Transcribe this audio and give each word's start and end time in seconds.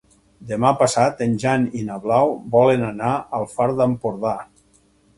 Demà 0.51 0.71
passat 0.79 1.21
en 1.25 1.35
Jan 1.43 1.69
i 1.81 1.83
na 1.91 1.99
Blau 2.07 2.33
volen 2.57 2.89
anar 2.91 3.15
al 3.41 3.49
Far 3.55 3.73
d'Empordà. 3.83 4.37